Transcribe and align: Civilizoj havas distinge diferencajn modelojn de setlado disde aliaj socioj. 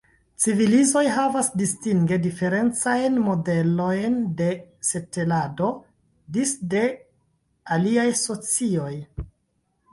Civilizoj 0.43 1.01
havas 1.15 1.49
distinge 1.61 2.17
diferencajn 2.23 3.19
modelojn 3.27 4.17
de 4.41 4.49
setlado 4.89 5.71
disde 6.39 6.85
aliaj 7.79 8.11
socioj. 8.27 8.93